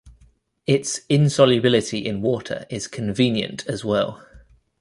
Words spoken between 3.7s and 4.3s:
well.